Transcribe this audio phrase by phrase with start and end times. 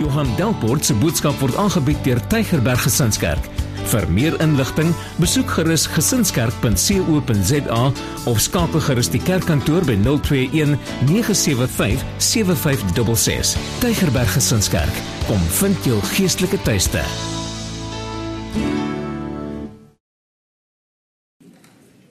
[0.00, 3.44] Johan Delport se boodskap word aangebied deur Tygerberg Gesinskerk.
[3.90, 7.80] Vir meer inligting, besoek gerus gesinskerk.co.za
[8.30, 10.72] of skakel gerus die kerkkantoor by 021
[11.10, 13.52] 975 7566.
[13.82, 17.04] Tygerberg Gesinskerk, kom vind jou geestelike tuiste.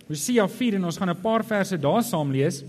[0.09, 2.63] Hosea 4 en ons gaan 'n paar verse daar saam lees.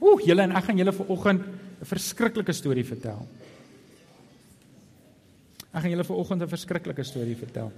[0.00, 1.40] Oeh, julle en ek gaan julle vanoggend
[1.80, 3.24] 'n verskriklike storie vertel.
[5.72, 7.72] Ek gaan julle vanoggend 'n verskriklike storie vertel.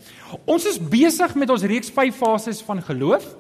[0.45, 3.37] Ons is besig met ons reeks 5 fases van geloof.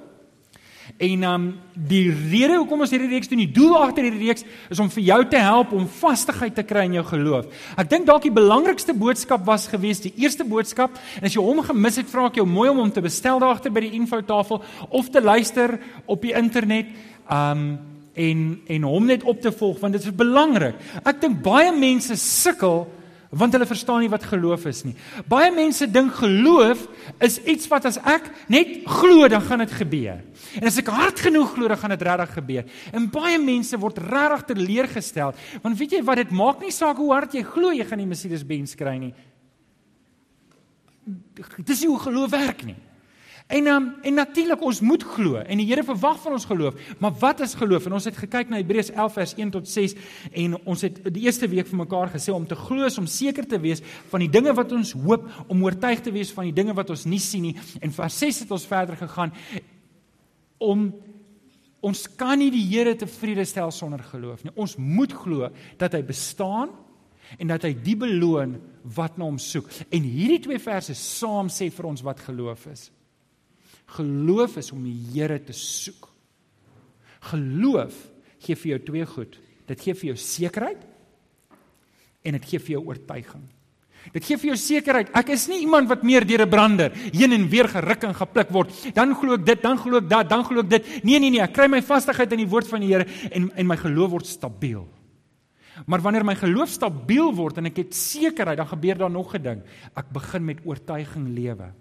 [0.97, 4.80] En um die rede hoekom ons hierdie reeks doen, die doel agter hierdie reeks is
[4.80, 7.47] om vir jou te help om vastigheid te kry in jou geloof.
[7.77, 11.60] Ek dink dalk die belangrikste boodskap was geweest die eerste boodskap en as jy hom
[11.62, 14.62] gemis het, vra ek jou mooi om hom te bestel daar agter by die infotafel
[14.88, 16.91] of te luister op die internet.
[17.30, 17.79] Um
[18.19, 20.74] en en hom net op te volg want dit is belangrik.
[21.07, 22.88] Ek dink baie mense sukkel
[23.30, 24.95] want hulle verstaan nie wat geloof is nie.
[25.29, 26.87] Baie mense dink geloof
[27.24, 30.23] is iets wat as ek net glo dan gaan dit gebeur.
[30.57, 32.65] En as ek hard genoeg glo dan gaan dit regtig gebeur.
[32.96, 37.12] En baie mense word regtig teleurgestel want weet jy wat dit maak nie saak hoe
[37.12, 39.15] hard jy glo jy gaan die Mercedes Benz kry nie.
[41.65, 42.76] Dis nie hoe geloof werk nie.
[43.49, 46.77] En um, en natuurlik ons moet glo en die Here verwag van ons geloof.
[47.01, 47.87] Maar wat is geloof?
[47.88, 49.95] En ons het gekyk na Hebreërs 11 vers 1 tot 6
[50.43, 53.49] en ons het die eerste week vir mekaar gesê om te glo is om seker
[53.49, 56.74] te wees van die dinge wat ons hoop, om oortuig te wees van die dinge
[56.77, 57.55] wat ons nie sien nie.
[57.80, 59.32] En vers 6 het ons verder gegaan
[60.60, 60.85] om
[61.88, 64.53] ons kan nie die Here tevrede stel sonder geloof nie.
[64.60, 65.49] Ons moet glo
[65.81, 66.77] dat hy bestaan
[67.41, 69.72] en dat hy die beloon wat na hom soek.
[69.88, 72.91] En hierdie twee verse saam sê vir ons wat geloof is.
[73.97, 76.08] Geloof is om die Here te soek.
[77.32, 77.97] Geloof
[78.44, 79.38] gee vir jou twee goed.
[79.69, 80.84] Dit gee vir jou sekerheid
[82.26, 83.47] en dit gee vir jou oortuiging.
[84.14, 85.10] Dit gee vir jou sekerheid.
[85.16, 88.50] Ek is nie iemand wat meer deur 'n brander heen en weer geruk en gepluk
[88.50, 88.94] word.
[88.94, 91.04] Dan glo ek dit, dan glo ek dat, dan glo ek dit.
[91.04, 93.66] Nee nee nee, ek kry my vastigheid in die woord van die Here en en
[93.66, 94.88] my geloof word stabiel.
[95.87, 99.43] Maar wanneer my geloof stabiel word en ek het sekerheid, dan gebeur daar nog 'n
[99.43, 99.62] ding.
[99.97, 101.72] Ek begin met oortuiging lewe.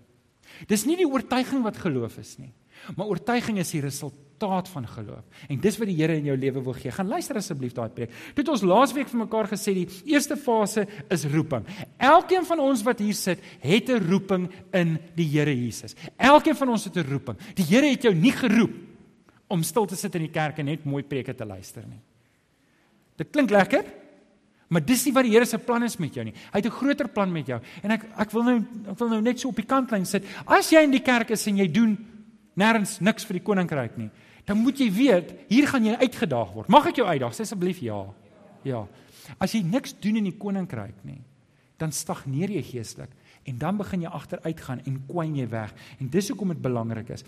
[0.68, 2.53] Dis nie die oortuiging wat geloof is nie,
[2.96, 5.24] maar oortuiging is die resultaat van geloof.
[5.50, 6.91] En dis wat die Here in jou lewe wil gee.
[6.94, 8.12] Gaan luister asseblief daai preek.
[8.35, 11.66] Dit het ons laasweek vir mekaar gesê die eerste fase is roeping.
[11.97, 15.96] Elkeen van ons wat hier sit, het 'n roeping in die Here Jesus.
[16.18, 17.38] Elkeen van ons het 'n roeping.
[17.56, 18.75] Die Here het jou nie geroep
[19.47, 22.00] om stil te sit in die kerk en net mooi preke te luister nie.
[23.18, 23.85] Dit klink lekker,
[24.67, 26.33] Maar dis nie wat die Here se plan is met jou nie.
[26.51, 27.59] Hy het 'n groter plan met jou.
[27.83, 28.57] En ek ek wil nou
[28.89, 30.23] ek wil nou net so op die kantlyn sit.
[30.45, 31.97] As jy in die kerk is en jy doen
[32.55, 34.09] nêrens niks vir die koninkryk nie,
[34.45, 36.69] dan moet jy weet, hier gaan jy uitgedaag word.
[36.69, 37.33] Mag ek jou uitdaag?
[37.33, 38.05] Sê asseblief ja.
[38.63, 38.88] Ja.
[39.39, 41.22] As jy niks doen in die koninkryk nie,
[41.78, 43.09] dan stagneer jy geestelik
[43.47, 45.73] en dan begin jy agteruit gaan en kwyn jy weg.
[45.99, 47.23] En dis hoekom dit belangrik is.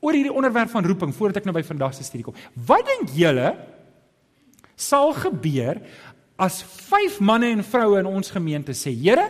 [0.00, 2.34] Oor hierdie onderwerp van roeping voordat ek nou by vandag se studie kom.
[2.66, 3.52] Wat dink julle
[4.80, 5.80] sal gebeur
[6.40, 9.28] as vyf manne en vroue in ons gemeente sê: "Here,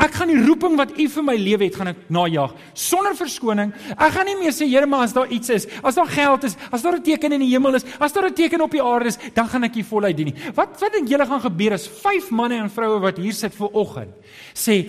[0.00, 3.72] ek gaan die roeping wat U vir my lewe het, gaan ek najag sonder verskoning.
[3.92, 6.56] Ek gaan nie meer sê, Here, maar as daar iets is, as daar geld is,
[6.72, 9.08] as daar 'n teken in die hemel is, as daar 'n teken op die aarde
[9.08, 11.88] is, dan gaan ek U voluit dien nie." Wat wat dink julle gaan gebeur as
[11.88, 14.14] vyf manne en vroue wat hier sit vir oggend
[14.54, 14.86] sê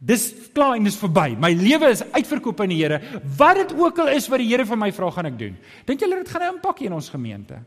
[0.00, 1.34] Dis klaar en dis verby.
[1.40, 3.00] My lewe is uitverkoop aan die Here.
[3.36, 5.56] Wat dit ook al is wat die Here vir my vra, gaan ek doen.
[5.86, 7.58] Dink julle dit gaan 'n impak hê in ons gemeente?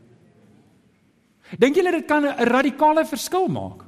[1.58, 3.84] Dink julle dit kan 'n radikale verskil maak?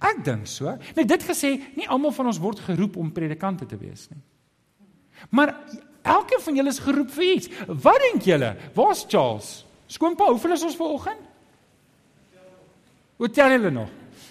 [0.00, 0.76] Ek dink so.
[0.96, 4.20] Net dit gesê, nie almal van ons word geroep om predikante te wees nie.
[5.30, 5.54] Maar
[6.02, 7.48] elkeen van julle is geroep vir iets.
[7.66, 8.56] Wat dink julle?
[8.74, 9.64] Waar's Charles?
[9.88, 11.24] Skoonpa, hoeveel is ons ver oggend?
[13.16, 13.88] Wat tel julle nog?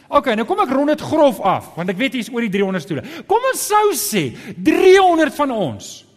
[0.08, 2.84] OK, nou kom ek rond dit grof af, want ek weet hier's oor die 300
[2.84, 3.04] stoele.
[3.28, 6.08] Kom ons sou sê 300 van ons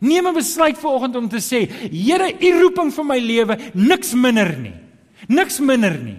[0.00, 4.56] neem 'n besluit vanoggend om te sê, Here, u roeping vir my lewe, niks minder
[4.58, 4.85] nie.
[5.26, 6.18] Niks minder nie.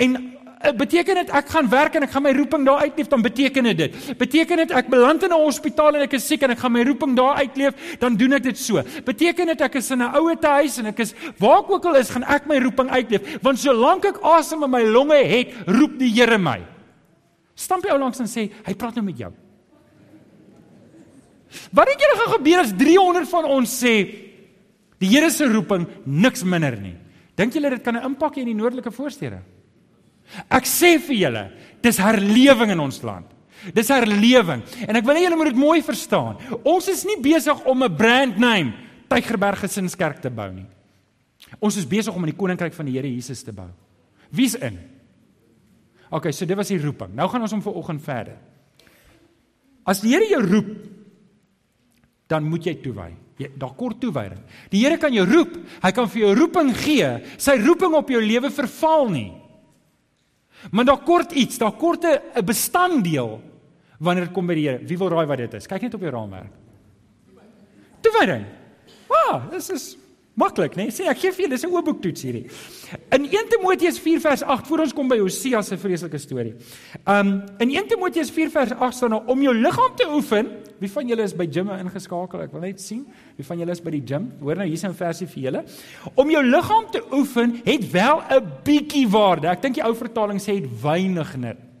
[0.00, 3.22] En uh, beteken dit ek gaan werk en ek gaan my roeping daar uitleef, dan
[3.22, 3.96] beteken dit dit.
[4.18, 6.84] Beteken dit ek beland in 'n hospitaal en ek is siek en ek gaan my
[6.88, 8.82] roeping daar uitleef, dan doen ek dit so.
[9.04, 11.96] Beteken dit ek is in 'n ouete huis en ek is waar ek ook al
[11.96, 15.98] is, gaan ek my roeping uitleef, want solank ek asem in my longe het, roep
[15.98, 16.60] die Here my.
[17.54, 19.32] Stamp jy ou langs en sê, hy praat nou met jou.
[21.72, 23.94] Wat dink julle gaan gebeur as 300 van ons sê
[24.98, 27.03] die Here se roeping niks minder nie?
[27.36, 29.42] Dink julle dit kan 'n impak hê in die noordelike voorstede?
[30.50, 31.50] Ek sê vir julle,
[31.82, 33.26] dis herlewing in ons land.
[33.74, 34.62] Dis herlewing.
[34.88, 36.36] En ek wil hê julle moet dit mooi verstaan.
[36.64, 38.74] Ons is nie besig om 'n brand name
[39.08, 40.66] Tygerberg Gesinskerk te bou nie.
[41.60, 43.68] Ons is besig om in die koninkryk van die Here Jesus te bou.
[44.30, 44.78] Wie's in?
[46.10, 47.14] Okay, so dit was die roeping.
[47.14, 48.36] Nou gaan ons om vir oggend verder.
[49.84, 50.70] As die Here jou roep,
[52.26, 53.12] dan moet jy toewy.
[53.38, 54.42] Jy daar kort toewyding.
[54.70, 57.08] Die Here kan jou roep, hy kan vir jou roeping gee.
[57.36, 59.30] Sy roeping op jou lewe verval nie.
[60.70, 63.42] Maar daar kort iets, daar kort 'n bestanddeel
[63.98, 64.78] wanneer dit kom by die Here.
[64.78, 65.66] Wie wil raai wat dit is?
[65.66, 66.52] Kyk net op jou raamwerk.
[68.00, 68.44] Toewyding.
[69.08, 69.96] Wow, dis is
[70.34, 70.84] maklik, né?
[70.84, 70.94] Nee?
[70.94, 72.46] Sê ek gee vir julle, dis 'n oop boek toets hierdie.
[73.12, 76.54] In 1 Timoteus 4 vers 8 voor ons kom by Hosea se vreeslike storie.
[77.06, 80.48] Um in 1 Timoteus 4 vers 8 staan daar om jou liggaam te oefen.
[80.78, 82.40] Wie van julle is by gym ingeskakel?
[82.40, 83.06] Ek wil net sien.
[83.36, 84.32] Wie van julle is by die gym?
[84.40, 85.64] Hoor nou hier's 'n versie vir julle.
[86.14, 89.48] Om jou liggaam te oefen het wel 'n bietjie waarde.
[89.48, 91.73] Ek dink die ou vertaling sê dit weinig net.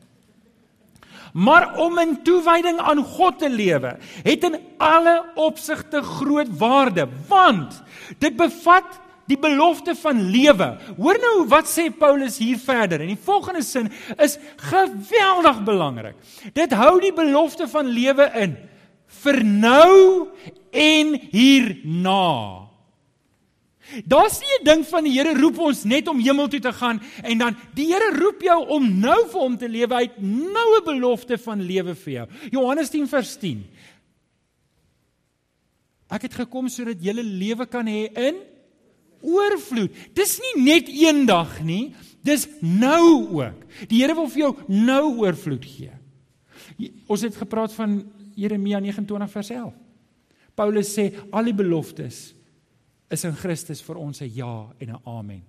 [1.34, 7.80] Maar om in toewyding aan God te lewe, het in alle opsigte groot waarde, want
[8.22, 10.68] dit bevat die belofte van lewe.
[10.98, 13.00] Hoor nou wat sê Paulus hier verder.
[13.00, 13.90] En die volgende sin
[14.20, 14.36] is
[14.70, 16.14] geweldig belangrik.
[16.52, 18.56] Dit hou die belofte van lewe in
[19.24, 20.28] vir nou
[20.70, 22.63] en hierna.
[24.04, 27.00] Daar's nie 'n ding van die Here roep ons net om hemel toe te gaan
[27.22, 30.84] en dan die Here roep jou om nou vir hom te lewe uit nou 'n
[30.84, 32.28] belofte van lewe vir jou.
[32.50, 33.64] Johannes 10 vers 10.
[36.10, 38.34] Ek het gekom sodat jy lewe kan hê in
[39.24, 39.90] oorvloed.
[40.14, 43.64] Dis nie net eendag nie, dis nou ook.
[43.88, 45.90] Die Here wil vir jou nou oorvloed gee.
[47.06, 48.02] Ons het gepraat van
[48.34, 49.74] Jeremia 29 vers 11.
[50.54, 52.34] Paulus sê al die beloftes
[53.14, 55.42] is in Christus vir ons 'n ja en 'n amen.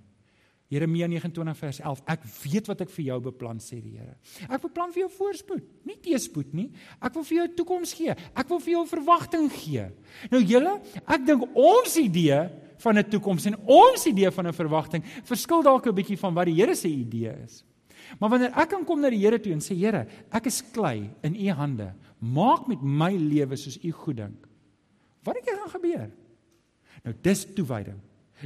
[0.74, 4.16] Jeremia 29 vers 11 Ek weet wat ek vir jou beplan sê die Here.
[4.50, 6.72] Ek beplan vir jou voorspoed, nie teëspoed nie.
[7.00, 8.16] Ek wil vir jou 'n toekoms gee.
[8.36, 9.92] Ek wil vir jou 'n verwagting gee.
[10.32, 15.04] Nou julle, ek dink ons idee van 'n toekoms en ons idee van 'n verwagting
[15.24, 17.64] verskil dalk 'n bietjie van wat die Here se idee is.
[18.20, 21.12] Maar wanneer ek kan kom na die Here toe en sê Here, ek is klei
[21.22, 21.94] in u hande.
[22.20, 24.48] Maak met my lewe soos u goed dink.
[25.24, 26.12] Wat het gaan gebeur?
[27.06, 27.98] Nou dis toewyding.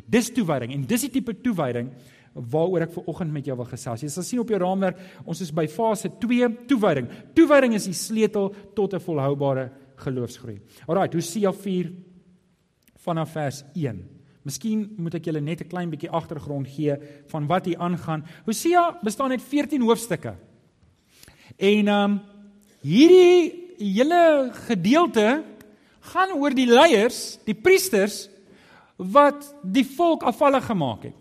[0.06, 1.90] Dis toewyding en dis die tipe toewyding
[2.34, 4.04] waaroor ek ver oggend met jou wil gesels.
[4.04, 7.10] Jy sal sien op jou raamwerk, ons is by fase 2, toewyding.
[7.36, 10.60] Toewyding is die sleutel tot 'n volhoubare geloofsgroei.
[10.88, 11.92] Alraai, Hosea 4
[12.98, 14.06] vanaf vers 1.
[14.44, 16.96] Miskien moet ek julle net 'n klein bietjie agtergrond gee
[17.28, 18.24] van wat hier aangaan.
[18.46, 20.36] Hosea bestaan uit 14 hoofstukke.
[21.58, 22.22] En ehm um,
[22.82, 25.44] hierdie hele gedeelte
[26.00, 28.30] gaan oor die leiers, die priesters
[29.00, 31.16] wat die volk afvallig gemaak het.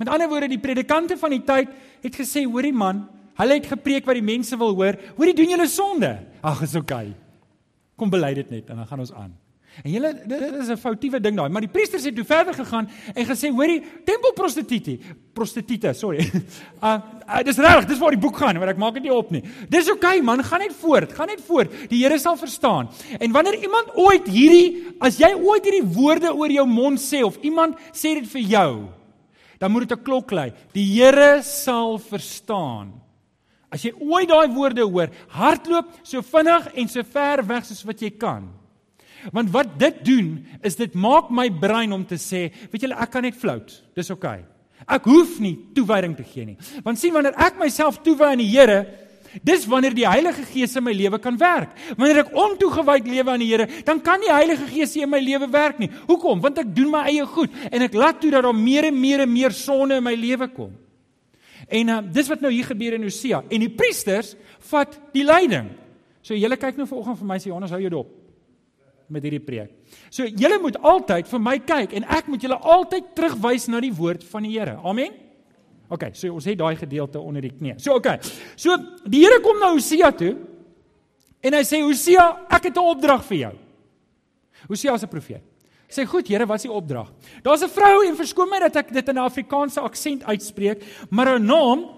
[0.00, 1.72] Met ander woorde, die predikante van die tyd
[2.02, 3.04] het gesê, hoorie man,
[3.38, 4.98] hulle het gepreek wat die mense wil hoor.
[5.16, 6.16] Hoorie, doen julle sonde?
[6.40, 7.12] Ag, is oukei.
[7.12, 7.16] Okay.
[8.00, 9.32] Kom bely dit net en dan gaan ons aan.
[9.84, 12.88] En julle dit is 'n foutiewe ding daai, maar die priesters het toe verder gegaan
[13.14, 14.98] en gesê, hoorie, tempelprostitutie,
[15.32, 16.30] prostituie, sorry.
[16.82, 16.96] Uh,
[17.28, 19.42] uh dis reg, dis waar die boek gaan, maar ek maak dit nie op nie.
[19.68, 21.70] Dis oukei okay, man, gaan net voort, gaan net voort.
[21.90, 22.88] Die Here sal verstaan.
[23.20, 27.36] En wanneer iemand ooit hierdie, as jy ooit hierdie woorde oor jou mond sê of
[27.42, 28.88] iemand sê dit vir jou,
[29.60, 30.52] dan moet dit 'n klok lui.
[30.72, 32.92] Die Here sal verstaan.
[33.70, 38.00] As jy ooit daai woorde hoor, hardloop so vinnig en so ver weg soos wat
[38.00, 38.59] jy kan.
[39.34, 40.30] Want wat dit doen
[40.64, 43.74] is dit maak my brein om te sê, weet julle, ek kan net float.
[43.98, 44.40] Dis oukei.
[44.40, 44.48] Okay.
[44.88, 46.56] Ek hoef nie toewyding te gee nie.
[46.86, 48.80] Want sien wanneer ek myself toewy aan die Here,
[49.46, 51.74] dis wanneer die Heilige Gees in my lewe kan werk.
[51.98, 55.20] Wanneer ek ontoegewyd lewe aan die Here, dan kan die Heilige Gees nie in my
[55.22, 55.90] lewe werk nie.
[56.08, 56.40] Hoekom?
[56.42, 59.26] Want ek doen my eie goed en ek laat toe dat daar meer en meer
[59.26, 60.72] en meer sonde in my lewe kom.
[61.70, 64.32] En uh, dis wat nou hier gebeur in Hosea en die priesters
[64.72, 65.68] vat die leiding.
[66.24, 68.16] So julle kyk nou vanoggend vir my sê Johannes hou jou dop
[69.10, 69.72] met hierdie preek.
[70.10, 73.92] So julle moet altyd vir my kyk en ek moet julle altyd terugwys na die
[73.92, 74.78] woord van die Here.
[74.84, 75.12] Amen.
[75.90, 77.74] OK, so ons het daai gedeelte onder die knie.
[77.78, 78.20] So OK.
[78.56, 80.36] So die Here kom na Hosea toe
[81.42, 83.54] en hy sê Hosea, ek het 'n opdrag vir jou.
[84.68, 85.42] Hosea is 'n profeet.
[85.90, 87.10] Sê goed, Here, wat is die opdrag?
[87.42, 91.26] Daar's 'n vrou en verskoon my dat ek dit in 'n Afrikaanse aksent uitspreek, maar
[91.26, 91.90] haar naam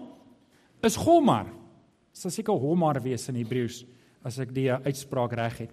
[0.83, 1.45] is Gomar.
[1.45, 3.85] Dit sal seker Homar wees in Hebreëus
[4.25, 5.71] as ek die uitspraak reg het.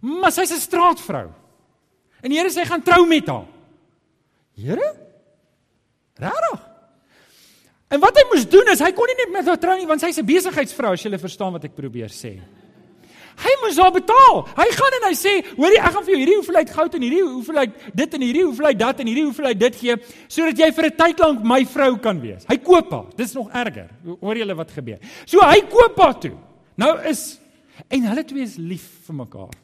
[0.00, 1.32] Maar sy's 'n straatvrou.
[2.20, 3.46] En die Here sê gaan trou met haar.
[4.54, 4.94] Here?
[6.14, 6.60] Rarig.
[7.88, 10.00] En wat hy moes doen is hy kon nie net met haar trou nie want
[10.00, 12.40] sy's 'n besigheidsvrou as jy lê verstaan wat ek probeer sê.
[13.34, 14.46] Hy moes haar betaal.
[14.56, 17.22] Hy gaan en hy sê, "Hoorie, ek gaan vir jou hierdie hoeveelheid goud en hierdie
[17.22, 19.96] hoeveelheid dit en hierdie hoeveelheid dat en hierdie hoeveelheid dit gee
[20.28, 23.06] sodat jy vir 'n tyd lank my vrou kan wees." Hy koop haar.
[23.16, 23.90] Dis nog erger.
[24.20, 24.98] Hoor julle wat gebeur?
[25.26, 26.36] So hy koop haar toe.
[26.76, 27.38] Nou is
[27.90, 29.63] en hulle twee is lief vir mekaar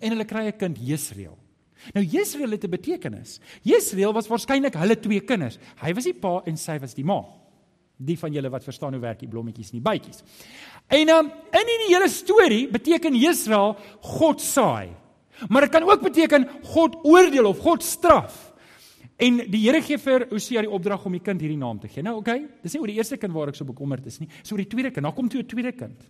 [0.00, 1.38] en hulle kry 'n kind Jesreel.
[1.94, 3.40] Nou Jesreel het 'n betekenis.
[3.62, 5.58] Jesreel was waarskynlik hulle twee kinders.
[5.82, 7.24] Hy was die pa en sy was die ma.
[7.98, 10.22] Die van julle wat verstaan hoe werk die blommetjies en die bytjies.
[10.88, 14.90] En um, in hierdie hele storie beteken Israel God saai.
[15.48, 18.52] Maar dit kan ook beteken God oordeel of God straf.
[19.16, 22.02] En die Here gee vir Hosea die opdrag om die kind hierdie naam te gee.
[22.02, 24.52] Nou, okay, dis nie oor die eerste kind waar ek so bekommerd is nie, dis
[24.52, 25.06] oor die tweede kind.
[25.06, 26.02] Daar kom toe 'n tweede kind.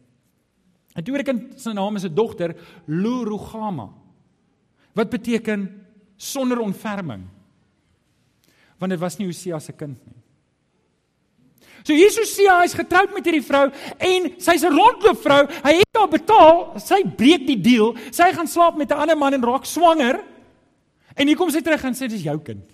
[0.97, 2.55] 'n Tweede kind se naam is 'n dogter,
[2.87, 3.89] Lurugama.
[4.95, 7.25] Wat beteken sonder ontferming?
[8.79, 10.23] Want dit was nie Hosea se kind nie.
[11.83, 15.47] So hier Hosea is getroud met hierdie vrou en sy's 'n rondloop vrou.
[15.65, 17.97] Hy het haar betaal, sy breek die deal.
[18.11, 20.25] Sy gaan slaap met 'n ander man en raak swanger.
[21.17, 22.72] En hier kom sy terug en sê dis jou kind.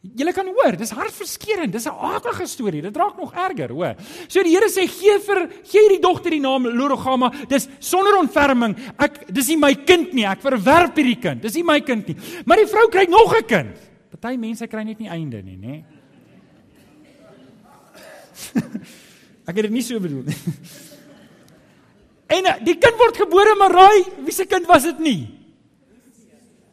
[0.00, 2.80] Julle kan hoor, dis hartverskeurende, dis 'n aardige storie.
[2.80, 3.96] Dit raak nog erger, hoor.
[4.28, 7.30] So die Here sê gee vir gee hierdie dogter die naam Lorogama.
[7.48, 8.76] Dis sonder ontferming.
[8.98, 10.24] Ek dis nie my kind nie.
[10.24, 11.42] Ek verwerp hierdie kind.
[11.42, 12.16] Dis nie my kind nie.
[12.46, 13.76] Maar die vrou kry nog 'n kind.
[14.20, 15.84] Party mense kry net nie einde nie, nê?
[19.48, 20.36] Ek het dit nie so bedoel nie.
[22.30, 25.39] En die kind word gebore, maar raai, wie se kind was dit nie?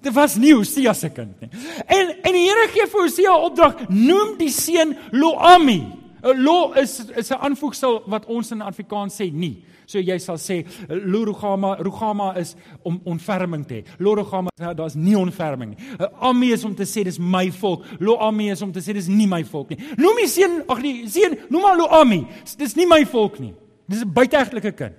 [0.01, 1.49] Dit was nie Hosea se kind nie.
[1.85, 5.81] En en die Here gee vir Hosea 'n opdrag, noem die seun Loami.
[6.23, 9.63] 'n Lo is is 'n aanvoegsel wat ons in Afrikaans sê nie.
[9.87, 13.85] So jy sal sê Lorugama, Rugama is om onferming te hê.
[13.99, 16.07] Lorugama, daar's nie onferming nie.
[16.19, 17.85] Ami is om te sê dis my volk.
[17.99, 19.77] Loami is om te sê dis nie my volk nie.
[19.95, 22.27] Noem die seun, ag nee, seun, noem maar Loami.
[22.57, 23.53] Dis nie my volk nie.
[23.87, 24.95] Dis 'n buiteegtelike kind.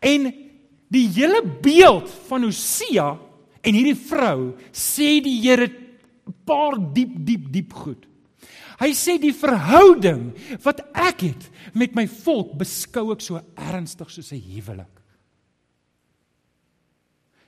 [0.00, 0.32] En
[0.88, 3.10] die hele beeld van Hosea
[3.60, 8.06] en hierdie vrou sê die Here 'n paar diep diep diep goed.
[8.78, 10.30] Hy sê die verhouding
[10.62, 14.94] wat ek het met my volk beskou ek so ernstig soos 'n huwelik.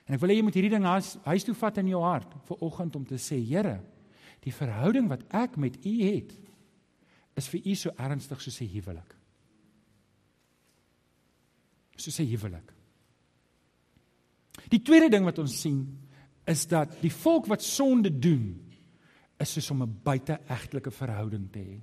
[0.07, 2.33] En ek wil hê jy moet hierdie ding huis, huis toe vat in jou hart
[2.47, 3.81] vir oggend om te sê Here,
[4.41, 6.33] die verhouding wat ek met U het
[7.37, 9.15] is vir U so ernstig soos 'n huwelik.
[11.95, 12.73] Soos 'n huwelik.
[14.69, 15.85] Die tweede ding wat ons sien
[16.45, 18.71] is dat die volk wat sonde doen
[19.41, 21.81] is soos om 'n buiteegtelike verhouding te hê.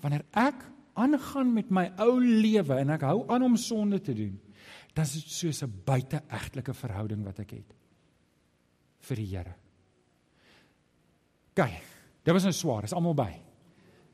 [0.00, 4.40] Wanneer ek aangaan met my ou lewe en ek hou aan om sonde te doen,
[4.94, 7.74] dan is dit soos 'n buiteegtelike verhouding wat ek het
[9.00, 9.54] vir die Here.
[11.54, 11.84] Kyk,
[12.22, 13.42] dit was nou swaar, is almal by.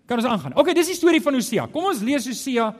[0.06, 0.54] Kan ons aangaan?
[0.54, 1.66] OK, dis die storie van Hosea.
[1.66, 2.70] Kom ons lees Hosea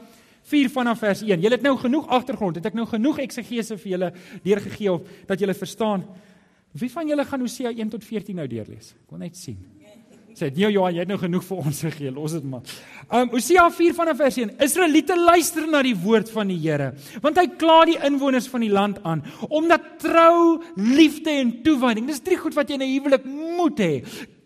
[0.47, 1.41] 4 vanaf vers 1.
[1.41, 4.13] Julle het nou genoeg agtergrond, het ek nou genoeg eksegese vir julle
[4.45, 6.05] deurgegee of dat julle verstaan.
[6.77, 8.93] Wie van julle gaan Hosea 1 tot 14 nou deurlees?
[8.95, 9.59] Ek wil net sien.
[10.37, 12.11] Sê nee Johan, jy het nou genoeg vir ons gegee.
[12.13, 12.75] Los dit maar.
[13.09, 14.53] Um Hosea 4 vanaf vers 1.
[14.67, 16.91] Israeliete luister na die woord van die Here,
[17.25, 22.11] want hy kla die inwoners van die land aan omdat trou, liefde en toewyding.
[22.11, 23.93] Dis drie goed wat jy in 'n huwelik moet hê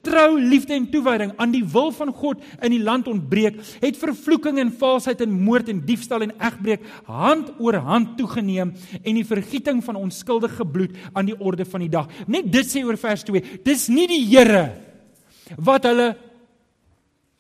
[0.06, 4.60] trou, liefde en toewyding aan die wil van God in die land ontbreek, het vervloeking
[4.62, 9.82] en valsheid en moord en diefstal en egbreek hand oor hand toegeneem en die vergieting
[9.84, 12.08] van onskuldige bloed aan die orde van die dag.
[12.26, 13.60] Net dit sê oor vers 2.
[13.66, 14.70] Dis nie die Here
[15.58, 16.12] wat hulle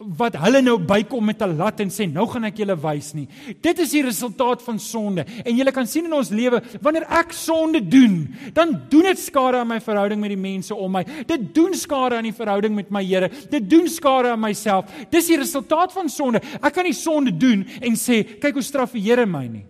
[0.00, 3.28] wat hulle nou bykom met 'n lat en sê nou gaan ek julle wys nie.
[3.60, 5.24] Dit is die resultaat van sonde.
[5.44, 9.56] En jy kan sien in ons lewe wanneer ek sonde doen, dan doen dit skade
[9.56, 11.04] aan my verhouding met die mense om my.
[11.26, 13.30] Dit doen skade aan die verhouding met my Here.
[13.50, 14.86] Dit doen skade aan myself.
[15.10, 16.40] Dis die resultaat van sonde.
[16.62, 19.66] Ek kan nie sonde doen en sê kyk hoe straf die Here my nie.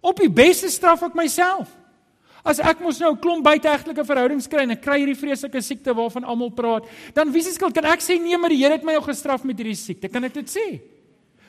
[0.00, 1.81] Op die beste straf ek myself.
[2.42, 5.94] As ek mos nou 'n klomp buiteegtelike verhoudings kry en ek kry hierdie vreeslike siekte
[5.94, 6.84] waarvan almal praat,
[7.14, 9.44] dan wie se skuld kan ek sê nee, maar die Here het my al gestraf
[9.44, 10.08] met hierdie siekte?
[10.08, 10.91] Kan ek dit sê?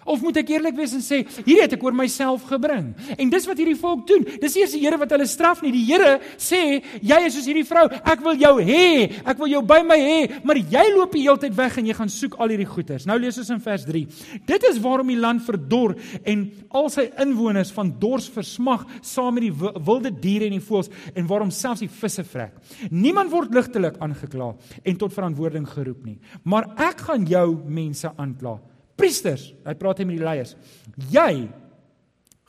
[0.06, 2.92] Of moet ek eerlik wees en sê, hierdie het ek oor myself gebring.
[3.18, 4.26] En dis wat hierdie volk doen.
[4.42, 5.72] Dis eers die Here wat hulle straf nie.
[5.76, 9.62] Die Here sê, jy is soos hierdie vrou, ek wil jou hê, ek wil jou
[9.68, 12.54] by my hê, maar jy loop die hele tyd weg en jy gaan soek al
[12.54, 13.08] hierdie goeders.
[13.10, 14.04] Nou lees ons in vers 3.
[14.50, 16.46] Dit is waarom die land verdor en
[16.76, 21.30] al sy inwoners van dors versmag saam met die wilde diere en die voëls en
[21.30, 22.60] waarom selfs die visse vrek.
[22.92, 24.52] Niemand word ligtelik aangekla
[24.84, 26.20] en tot verantwoording geroep nie.
[26.44, 28.58] Maar ek gaan jou mense aankla
[29.04, 30.56] priesters, hy praat hy met die leiers.
[31.12, 31.50] Jy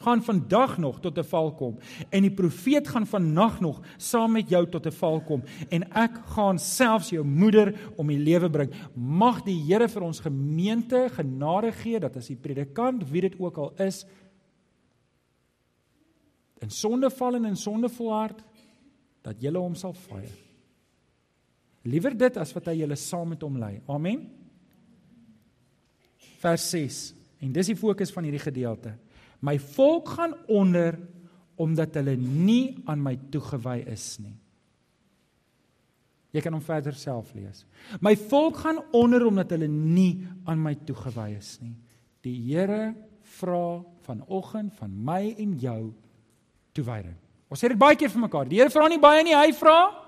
[0.05, 1.79] gaan vandag nog tot 'n val kom
[2.11, 6.19] en die profeet gaan vannag nog saam met jou tot 'n val kom en ek
[6.35, 8.71] gaan selfs jou moeder om die lewe bring.
[8.95, 13.57] Mag die Here vir ons gemeente genade gee dat as die predikant wie dit ook
[13.59, 14.05] al is
[16.61, 18.45] in sonde val en in sonde volhard
[19.23, 20.37] dat julle hom sal fire.
[21.83, 23.81] Liewer dit as wat hy julle saam met hom lei.
[23.87, 24.44] Amen
[26.45, 27.03] vers 6.
[27.45, 28.95] En dis die fokus van hierdie gedeelte.
[29.45, 30.99] My volk gaan onder
[31.61, 34.35] omdat hulle nie aan my toegewy is nie.
[36.35, 37.63] Jy kan hom verder self lees.
[38.03, 41.77] My volk gaan onder omdat hulle nie aan my toegewy is nie.
[42.27, 42.95] Die Here
[43.39, 45.93] vra vanoggend van my en jou
[46.75, 47.15] toewyding.
[47.53, 48.51] Ons sê dit baie keer vir mekaar.
[48.51, 50.04] Die Here vra nie baie nie, hy vra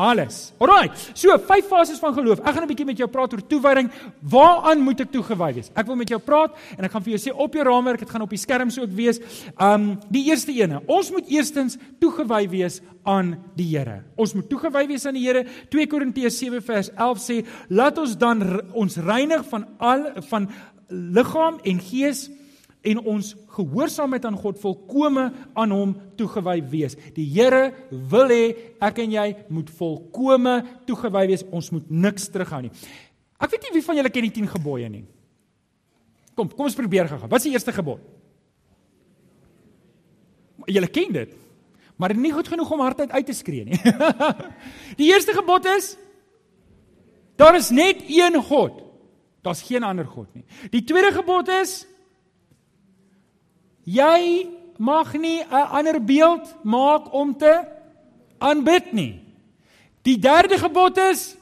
[0.00, 0.38] alles.
[0.58, 0.90] Alraai.
[1.14, 2.40] So, vyf fases van geloof.
[2.40, 3.90] Ek gaan 'n bietjie met jou praat oor toewyding.
[4.22, 5.70] Waaraan moet ek toegewy wees?
[5.74, 8.10] Ek wil met jou praat en ek gaan vir jou sê op jou raamwerk, dit
[8.10, 9.20] gaan op die skerms ook wees.
[9.58, 10.82] Um die eerste ene.
[10.86, 14.02] Ons moet eerstens toegewy wees aan die Here.
[14.16, 15.44] Ons moet toegewy wees aan die Here.
[15.68, 20.48] 2 Korintiërs 7 vers 11 sê, "Laat ons dan ons reinig van al van
[20.88, 22.30] liggaam en gees
[22.80, 26.96] en ons gehoorsaamheid aan God volkome aan hom toegewy wees.
[27.16, 28.44] Die Here wil hê
[28.80, 30.56] ek en jy moet volkome
[30.88, 31.44] toegewy wees.
[31.52, 32.72] Ons moet niks terughou nie.
[33.40, 35.04] Ek weet nie wie van julle ken die 10 gebooie nie.
[36.36, 37.20] Kom, kom ons probeer gou.
[37.26, 38.00] Wat is die eerste gebod?
[40.70, 41.36] Julle ken dit.
[42.00, 43.80] Maar dit is nie goed genoeg om hardheid uit te skree nie.
[45.00, 45.96] die eerste gebod is
[47.40, 48.82] daar is net een God.
[49.40, 50.44] Daar's geen ander God nie.
[50.72, 51.86] Die tweede gebod is
[53.84, 54.46] Jy
[54.78, 57.64] mag nie 'n ander beeld maak om te
[58.38, 59.20] aanbid nie.
[60.02, 61.36] Die derde gebod is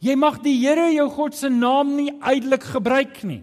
[0.00, 3.42] jy mag die Here jou God se naam nie uitelik gebruik nie.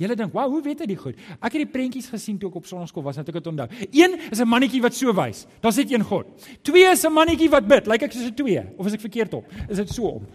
[0.00, 2.56] Julle dink, "Wow, hoe weet hy dit goed?" Ek het die prentjies gesien toe ek
[2.56, 3.68] op sonnaskool was, net ek het onthou.
[3.92, 5.46] Een is 'n mannetjie wat so wys.
[5.60, 6.26] Daar's net een God.
[6.62, 7.86] Twee is 'n mannetjie wat bid.
[7.86, 9.44] Lyk ek soos 'n twee of is ek verkeerd op?
[9.68, 10.26] Is dit so om?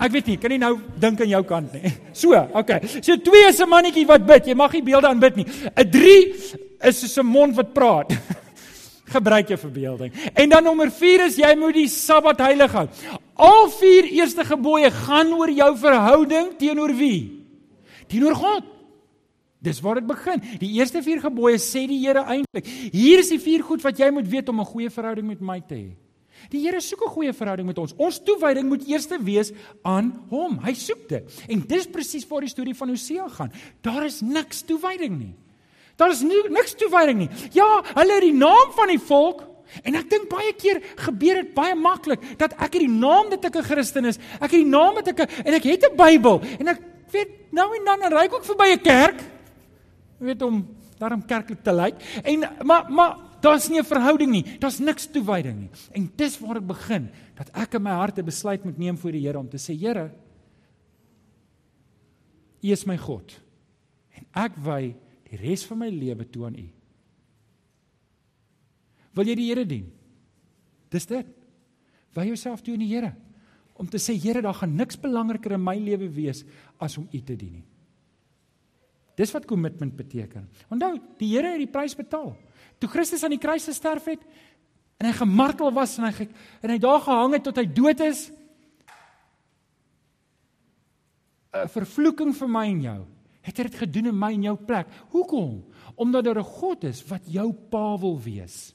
[0.00, 1.92] Ek weet nie, kan nie nou dink aan jou kant nie.
[2.14, 2.80] So, okay.
[3.02, 4.46] So 2 is 'n mannetjie wat bid.
[4.46, 5.46] Jy mag nie beelde aanbid nie.
[5.46, 8.12] 'n 3 is soos 'n mond wat praat.
[9.14, 10.12] Gebruik jou verbeelding.
[10.34, 12.88] En dan nommer 4 is jy moet die Sabbat heilig hou.
[13.34, 17.44] Al vier eerste gebooie gaan oor jou verhouding teenoor wie?
[18.08, 18.64] Teenoor God.
[19.64, 20.42] Dis waar dit begin.
[20.60, 22.66] Die eerste vier gebooie sê die Here eintlik.
[22.92, 25.60] Hier is die vier goed wat jy moet weet om 'n goeie verhouding met my
[25.60, 26.03] te hê.
[26.50, 27.94] Die Here soek 'n goeie verhouding met ons.
[27.96, 30.58] Ons toewyding moet eers wees aan Hom.
[30.64, 31.24] Hy soek dit.
[31.48, 33.52] En dis presies waar die storie van Hosea gaan.
[33.82, 35.34] Daar is niks toewyding nie.
[35.96, 37.30] Daar is nie, niks toewyding nie.
[37.52, 39.44] Ja, hulle het die naam van die volk
[39.82, 43.44] en ek dink baie keer gebeur dit baie maklik dat ek het die naam dat
[43.44, 44.18] ek 'n Christen is.
[44.40, 47.68] Ek het die naam dat ek en ek het 'n Bybel en ek weet nou
[47.74, 49.18] en dan ry ek ook verby 'n kerk.
[50.20, 50.66] Jy weet om
[50.98, 51.94] daarom kerklik te lyk.
[52.24, 54.58] En maar maar Daar's nie 'n verhouding nie.
[54.58, 55.70] Daar's niks toewyding nie.
[55.92, 59.12] En dis waar dit begin dat ek in my hart 'n besluit moet neem voor
[59.12, 60.10] die Here om te sê, Here,
[62.62, 63.40] U is my God.
[64.16, 64.96] En ek wy
[65.28, 66.68] die res van my lewe toe aan U.
[69.14, 69.92] Wil jy die Here dien?
[70.90, 71.26] Dis dit.
[72.14, 73.14] Wy jouself toe aan die Here
[73.74, 76.44] om te sê, Here, daar gaan niks belangriker in my lewe wees
[76.78, 77.64] as om U te dien nie.
[79.16, 80.48] Dis wat kommitment beteken.
[80.70, 82.36] Onthou, die Here het die prys betaal.
[82.84, 84.20] Toe Christus aan die kruis gesterf het
[85.00, 86.26] en hy gemartel was en hy
[86.60, 88.26] en hy daar gehang het tot hy dood is
[91.54, 93.00] 'n vervloeking vir my en jou.
[93.46, 94.86] Het hy dit gedoen in my en jou plek?
[95.14, 95.64] Hoekom?
[95.96, 98.74] Omdat daar 'n God is wat jou pa wil wees.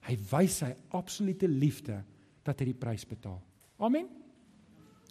[0.00, 2.04] Hy wys sy absolute liefde
[2.44, 3.42] dat hy die prys betaal.
[3.78, 4.06] Amen.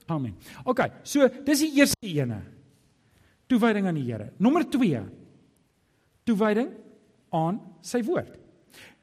[0.07, 0.35] Amen.
[0.63, 2.41] OK, so dis die eerste ene.
[3.47, 4.31] Toewyding aan die Here.
[4.37, 5.03] Nommer 2.
[6.23, 6.86] Toewyding
[7.31, 8.33] aan sy woord.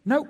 [0.04, 0.24] Nou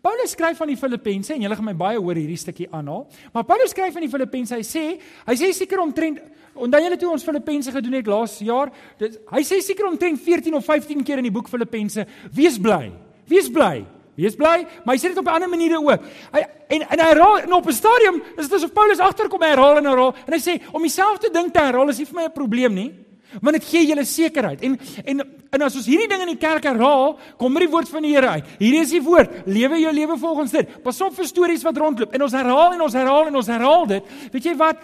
[0.00, 3.04] Paulus skryf aan die Filippense en julle gaan my baie hoor hierdie stukkie aanhaal.
[3.34, 4.84] Maar Paulus skryf aan die Filippense, hy sê,
[5.26, 6.22] hy sê seker omtrent
[6.60, 10.56] onthou julle toe ons Filippense gedoen het laas jaar, dit hy sê seker omtrent 14
[10.56, 12.06] of 15 keer in die boek Filippense,
[12.36, 12.90] wees bly.
[13.28, 13.84] Wees bly.
[14.20, 16.00] Wees bly, maar hy sê dit op 'n ander manier ook.
[16.32, 19.78] Hy en en hy herhaal en op 'n stadium is dit asof Paulus agterkom herhaal
[19.78, 22.32] en herhaal en hy sê om dieselfde ding te herhaal is nie vir my 'n
[22.32, 22.94] probleem nie.
[23.40, 24.62] Want dit gee julle sekerheid.
[24.66, 27.88] En en en as ons hierdie ding in die kerk herhaal, kom met die woord
[27.90, 28.50] van die Here uit.
[28.60, 29.32] Hierdie is die woord.
[29.50, 30.76] Lewe jou lewe volgens dit.
[30.82, 32.14] Pas op vir stories wat rondloop.
[32.14, 34.12] En ons herhaal en ons herhaal en ons herhaal dit.
[34.32, 34.82] Weet jy wat?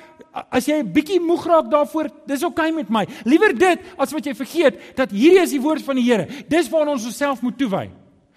[0.50, 3.06] As jy 'n bietjie moeg raak daarvoor, dis oukei okay met my.
[3.24, 6.26] Liewer dit as wat jy vergeet dat hierdie is die woord van die Here.
[6.48, 7.90] Dis waaraan ons onsself moet toewy.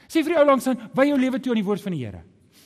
[0.07, 2.05] Sê vir die ou langs aan, wy jou lewe toe aan die woord van die
[2.05, 2.23] Here.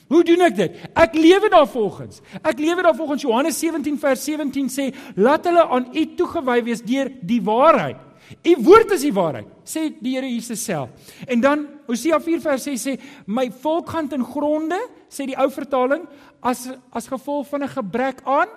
[0.07, 0.79] Hoe doen ek dit?
[0.93, 2.21] Ek lewe daarvolgens.
[2.41, 7.11] Ek lewe daarvolgens Johannes 17 vers 17 sê, "Laat hulle aan U toegewy wees deur
[7.21, 7.97] die waarheid."
[8.43, 10.89] U woord is die waarheid, sê die Here Jesus self.
[11.27, 15.49] En dan Hosea 4 vers 6 sê, "My volk gaan ten gronde," sê die ou
[15.49, 16.07] vertaling,
[16.41, 18.47] "as as gevolg van 'n gebrek aan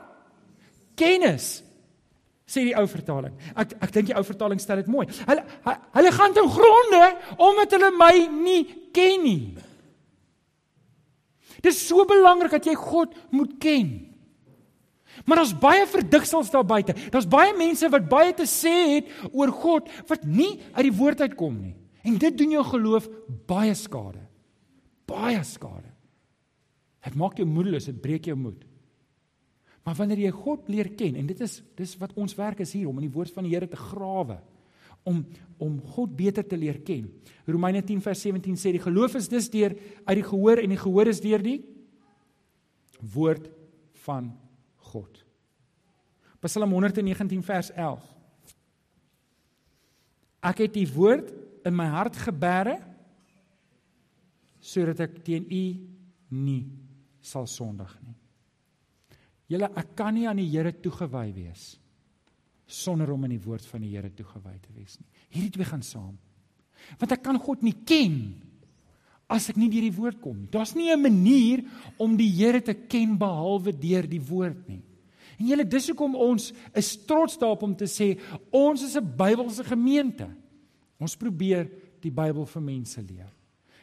[0.95, 1.63] kennis."
[2.47, 3.35] sê die ou vertaling.
[3.57, 5.07] Ek ek dink die ou vertaling stel dit mooi.
[5.27, 5.43] Hulle
[5.93, 9.57] hulle gaan ten gronde omdat hulle my nie ken nie.
[11.65, 13.91] Dis so belangrik dat jy God moet ken.
[15.25, 16.95] Maar daar's baie verdigsels daar buite.
[17.11, 21.25] Daar's baie mense wat baie te sê het oor God wat nie uit die woord
[21.25, 21.77] uitkom nie.
[22.07, 23.09] En dit doen jou geloof
[23.49, 24.21] baie skade.
[25.09, 25.89] Baie skade.
[27.07, 28.61] Dit maak jou moedeloos, dit breek jou moed.
[29.87, 32.89] Maar wanneer jy God leer ken en dit is dis wat ons werk is hier
[32.91, 34.41] om in die woord van die Here te grawe
[35.07, 35.25] om
[35.57, 37.07] om God beter te leer ken.
[37.49, 39.73] Romeine 10 vers 17 sê die geloof is dus deur
[40.05, 41.61] uit die gehoor en die gehoor is deur die
[43.15, 43.49] woord
[44.05, 44.29] van
[44.91, 45.23] God.
[46.45, 48.05] Psalm 119 vers 11.
[50.47, 51.33] Ek het die woord
[51.67, 52.77] in my hart geberre
[54.61, 55.65] sodat ek teen u
[56.37, 56.63] nie
[57.25, 58.15] sal sondig nie.
[59.51, 61.77] Julle ek kan nie aan die Here toegewy wees
[62.67, 65.09] sonder om in die woord van die Here toegewy te wees nie.
[65.31, 66.17] Hierdie twee gaan saam.
[66.99, 68.19] Want ek kan God nie ken
[69.31, 70.51] as ek nie deur die woord kom nie.
[70.51, 71.65] Daar's nie 'n manier
[71.99, 74.83] om die Here te ken behalwe deur die woord nie.
[75.39, 78.19] En julle dis hoekom ons is trots daarop om te sê
[78.51, 80.29] ons is 'n Bybelse gemeente.
[80.99, 83.33] Ons probeer die Bybel vir mense leer.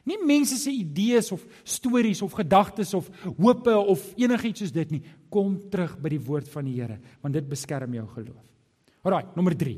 [0.06, 5.02] Nie mense se idees of stories of gedagtes of hope of enigiets soos dit nie.
[5.30, 8.53] Kom terug by die woord van die Here, want dit beskerm jou geloof.
[9.04, 9.76] Alraai, nommer 3.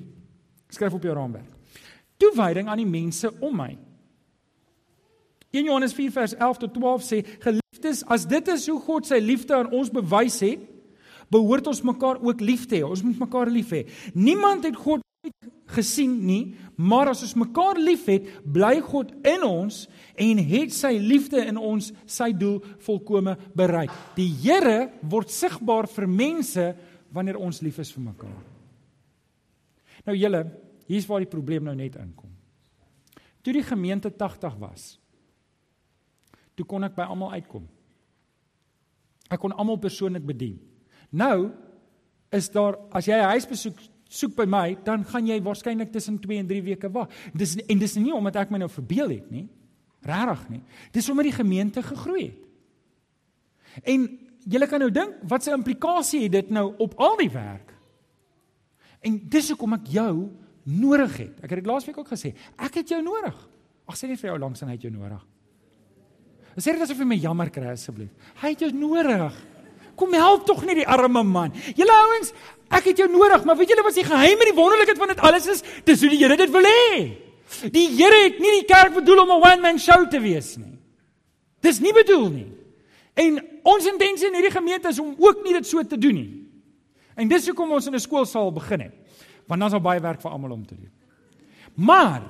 [0.70, 1.50] Skryf op jou raamwerk.
[2.22, 3.72] Toewyding aan die mense om my.
[5.56, 9.20] 1 Johannes 4 vers 11 tot 12 sê: Geliefdes, as dit is hoe God sy
[9.24, 10.62] liefde aan ons bewys het,
[11.34, 12.86] behoort ons mekaar ook lief te hê.
[12.86, 13.86] Ons moet mekaar lief hê.
[14.14, 15.02] Niemand het God
[15.74, 19.86] gesien nie, maar as ons mekaar liefhet, bly God in ons
[20.22, 23.94] en het sy liefde in ons sy doel volkome bereik.
[24.20, 26.74] Die Here word sigbaar vir mense
[27.16, 28.55] wanneer ons lief is vir mekaar.
[30.06, 30.44] Nou julle,
[30.90, 32.32] hier's waar die probleem nou net inkom.
[33.46, 34.96] Toe die gemeente 80 was,
[36.56, 37.66] toe kon ek by almal uitkom.
[39.30, 40.58] Ek kon almal persoonlik bedien.
[41.10, 41.52] Nou
[42.34, 43.78] is daar as jy 'n huisbesoek
[44.10, 47.10] soek by my, dan gaan jy waarskynlik tussen 2 en 3 weke wag.
[47.34, 49.48] Dis en dis nie omdat ek my nou verbeel het nie.
[50.02, 50.62] Regtig nie.
[50.92, 52.44] Dis omdat die gemeente gegroei het.
[53.84, 57.75] En julle kan nou dink, wat se implikasie het dit nou op al die werk?
[59.06, 60.12] En dis hoekom ek jou
[60.66, 61.34] nodig het.
[61.44, 62.34] Ek het dit laasweek ook gesê.
[62.58, 63.36] Ek het jou nodig.
[63.86, 65.22] Ag sê net vir jou langs en hy het jou nodig.
[66.56, 68.14] Sê dit asof jy my jammer kry asseblief.
[68.42, 69.36] Hy het jou nodig.
[70.00, 71.54] Kom help tog net die arme man.
[71.78, 72.32] Julle ouens,
[72.74, 75.22] ek het jou nodig, maar weet julle wat die geheim en die wonderlikheid van dit
[75.30, 75.62] alles is?
[75.88, 76.96] Dis hoe die Here dit wil hê.
[77.72, 80.80] Die Here het nie die kerk bedoel om 'n one man show te wees nie.
[81.62, 82.48] Dis nie bedoel nie.
[83.16, 86.45] En ons intensie in hierdie gemeente is om ook nie dit so te doen nie.
[87.16, 88.94] En dis hoekom ons in 'n skool sal begin het.
[89.48, 90.92] Want dan is daar baie werk vir almal om te doen.
[91.76, 92.22] Maar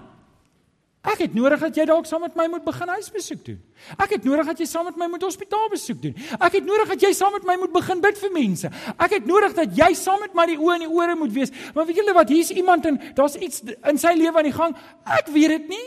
[1.06, 3.60] Ek het nodig dat jy dalk saam met my moet begin huisbesoek doen.
[4.02, 6.16] Ek het nodig dat jy saam met my moet hospitaalbesoek doen.
[6.40, 8.72] Ek het nodig dat jy saam met my moet begin bid vir mense.
[8.98, 11.54] Ek het nodig dat jy saam met my die oë en die ore moet wees.
[11.76, 14.74] Maar weet julle wat, hier's iemand en daar's iets in sy lewe aan die gang.
[15.06, 15.86] Ek weet dit nie.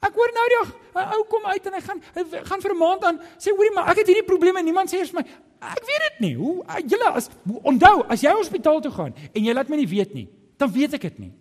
[0.00, 0.62] Ek hoor nou die
[1.04, 3.90] ou kom uit en hy gaan hy gaan vir 'n maand aan sê hoorie maar
[3.92, 5.24] ek het hierdie probleme en niemand sê eers my.
[5.60, 6.34] Ek weet dit nie.
[6.38, 10.14] Hoe julle as onthou as jy hospitaal toe gaan en jy laat my nie weet
[10.16, 10.28] nie,
[10.60, 11.32] dan weet ek dit nie.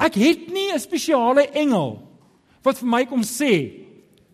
[0.00, 2.00] Ek het nie 'n spesiale engel
[2.64, 3.84] wat vir my kom sê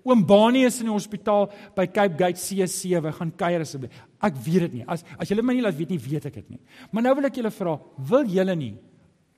[0.05, 3.91] oom Bani is in die hospitaal by Cape Gate C7 gaan kuier asseblief.
[4.21, 4.85] Ek weet dit nie.
[4.87, 6.61] As as julle my nie laat weet nie, weet ek dit nie.
[6.91, 8.77] Maar nou wil ek julle vra, wil julle nie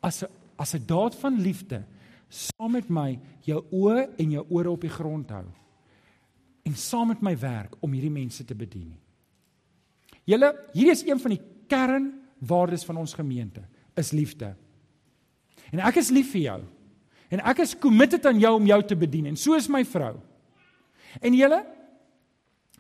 [0.03, 1.85] as 'n as 'n daad van liefde
[2.29, 5.45] saam met my jou oë en jou ore op die grond hou
[6.64, 9.04] en saam met my werk om hierdie mense te bedien nie.
[10.25, 13.65] Julle, hier is een van die kernwaardes van ons gemeente,
[13.99, 14.55] is liefde.
[15.73, 16.61] En ek is lief vir jou.
[17.35, 20.15] En ek is committed aan jou om jou te bedien en so is my vrou.
[21.21, 21.61] En julle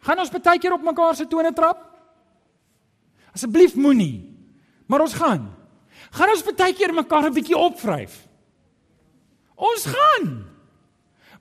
[0.04, 1.80] gaan ons baie keer op mekaar se tone trap?
[3.34, 4.30] Asseblief moenie.
[4.86, 5.48] Maar ons gaan.
[6.14, 8.28] Gaan ons baie keer mekaar 'n bietjie opvryf?
[9.56, 10.53] Ons gaan.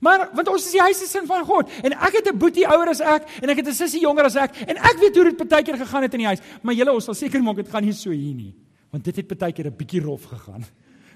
[0.04, 3.00] Maar want ons is die huisgesin van God en ek het 'n boetie ouer as
[3.00, 5.63] ek en ek het 'n sussie jonger as ek en ek weet hoe dit baie
[5.63, 6.42] keer gegaan het in die huis.
[6.62, 8.54] Maar julle ons sal seker maak dit gaan nie so hier nie.
[8.92, 10.66] Want dit het baie keer 'n bietjie rof gegaan.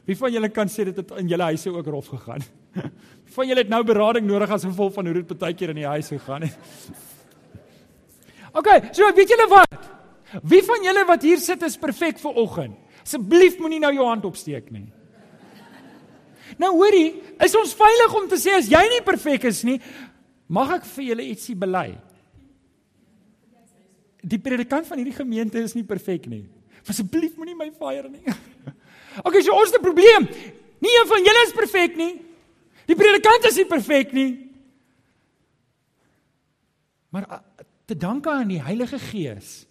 [0.06, 2.41] Wie van julle kan sê dit het in julle huise ook rof gegaan?
[3.26, 5.76] Wie van julle het nou berading nodig as gevolg van hoe dit baie keer in
[5.76, 6.58] die huis gegaan het?
[8.54, 9.89] OK, so weet julle wat?
[10.43, 12.76] Wie van julle wat hier sit is perfek vir oggend?
[13.04, 14.88] Asseblief moenie nou jou hand opsteek nie.
[16.55, 19.81] Nou hoorie, is ons veilig om te sê as jy nie perfek is nie,
[20.47, 21.89] mag ek vir julle ietsie bely?
[24.23, 26.45] Die predikant van hierdie gemeente is nie perfek nie.
[26.88, 28.23] Asseblief moenie my fire nie.
[29.25, 30.27] Okay, so ons het 'n probleem.
[30.77, 32.21] Nie een van julle is perfek nie.
[32.86, 34.53] Die predikant is nie perfek nie.
[37.10, 37.41] Maar
[37.86, 39.65] te danke aan die Heilige Gees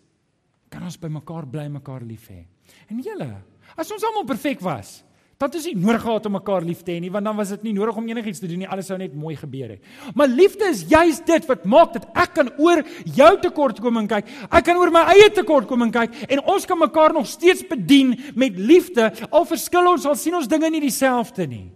[0.68, 2.42] kan ons by mekaar bly, mekaar lief hê.
[2.90, 3.28] En julle,
[3.76, 5.04] as ons almal perfek was,
[5.36, 7.66] Dan ons nie nodig gehad om mekaar lief te hê nie, want dan was dit
[7.68, 8.68] nie nodig om enigiets te doen nie.
[8.72, 9.90] Alles sou net mooi gebeur het.
[10.16, 12.80] Maar liefde is juis dit wat maak dat ek kan oor
[13.18, 14.32] jou tekortkoming kyk.
[14.48, 18.56] Ek kan oor my eie tekortkoming kyk en ons kan mekaar nog steeds bedien met
[18.56, 21.66] liefde al verskil ons al sien ons dinge nie dieselfde nie.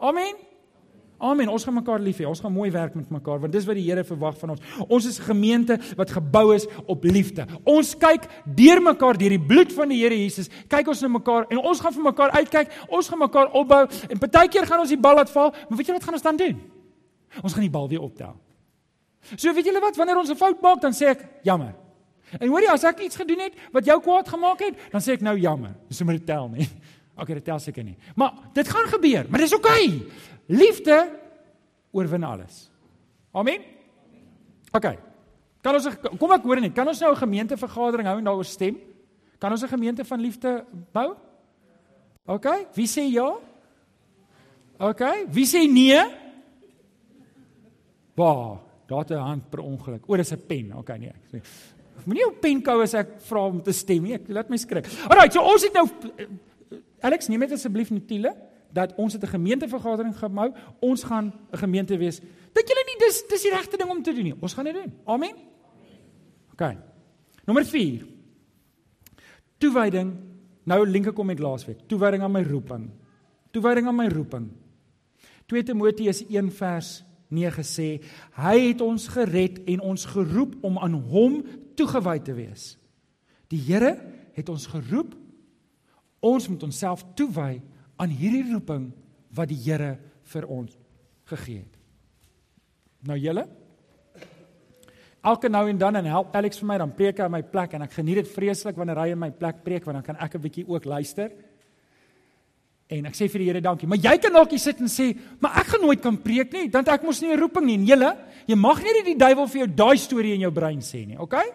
[0.00, 0.49] Amen.
[1.20, 1.50] Amen.
[1.52, 2.24] Ons gaan mekaar lief hê.
[2.24, 4.60] Ons gaan mooi werk met mekaar want dis wat die Here verwag van ons.
[4.88, 7.46] Ons is 'n gemeente wat gebou is op liefde.
[7.64, 10.48] Ons kyk deur mekaar deur die bloed van die Here Jesus.
[10.68, 12.68] Kyk ons na mekaar en ons gaan vir mekaar uitkyk.
[12.88, 15.92] Ons gaan mekaar opbou en partykeer gaan ons die bal laat val, maar weet jy
[15.92, 16.60] wat gaan ons dan doen?
[17.42, 18.34] Ons gaan die bal weer optel.
[19.36, 21.74] So weet julle wat, wanneer ons 'n fout maak, dan sê ek jammer.
[22.38, 25.12] En hoor jy, as ek iets gedoen het wat jou kwaad gemaak het, dan sê
[25.12, 25.74] ek nou jammer.
[25.88, 26.68] Dis om dit tel nie.
[27.20, 27.96] Okay, dit tel seker nie.
[28.16, 29.86] Maar dit gaan gebeur, maar dis oukei.
[29.86, 30.08] Okay.
[30.50, 30.96] Liefde
[31.94, 32.66] oorwin alles.
[33.30, 33.62] Amen.
[34.74, 34.88] OK.
[35.62, 35.86] Kan ons
[36.18, 38.80] kom ek hoor net, kan ons nou 'n gemeentevergadering hou en daaroor stem?
[39.38, 41.14] Kan ons 'n gemeente van liefde bou?
[42.26, 42.46] OK.
[42.74, 43.38] Wie sê ja?
[44.78, 45.02] OK.
[45.30, 46.00] Wie sê nee?
[48.16, 50.08] Ba, daar het 'n hand per ongeluk.
[50.08, 50.72] O, dis 'n pen.
[50.76, 51.12] OK, nee.
[52.04, 54.14] Moenie jou pen kou as ek vra om te stem nie.
[54.14, 54.86] Ek laat my skrik.
[55.08, 55.86] Alraai, so ons het nou
[57.00, 60.52] Alex, neem net asseblief notiele dat ons het 'n gemeentevergadering gehou.
[60.80, 62.20] Ons gaan 'n gemeente wees.
[62.52, 64.34] Dink julle nie dis dis die regte ding om te doen nie?
[64.40, 64.92] Ons gaan dit doen.
[65.04, 65.34] Amen.
[66.52, 66.76] OK.
[67.44, 68.06] Nommer 4.
[69.58, 70.14] Toewyding.
[70.62, 71.78] Nou linke kom met laasweek.
[71.86, 72.90] Toewyding aan my roeping.
[73.50, 74.50] Toewyding aan my roeping.
[75.46, 77.88] 2 Timoteus 1 vers 9 sê
[78.38, 81.40] hy het ons gered en ons geroep om aan hom
[81.78, 82.76] toegewy te wees.
[83.50, 83.96] Die Here
[84.36, 85.16] het ons geroep.
[86.20, 87.60] Ons moet onsself toewy
[88.00, 88.90] aan hierdie roeping
[89.36, 89.98] wat die Here
[90.32, 90.76] vir ons
[91.30, 91.76] gegee het.
[93.06, 93.46] Nou julle
[95.20, 97.84] Elke nou en dan en help Alex vir my dan preek hy my plek en
[97.84, 100.40] ek geniet dit vreeslik wanneer hy in my plek preek want dan kan ek 'n
[100.40, 101.30] bietjie ook luister.
[102.88, 103.86] En ek sê vir die Here dankie.
[103.86, 106.68] Maar jy kan dalk hier sit en sê, "Maar ek gaan nooit kan preek nie,
[106.70, 109.66] want ek mos nie 'n roeping nie." Julle, jy mag nie die duiwel vir jou
[109.66, 111.52] daai storie in jou brein sê nie, okay?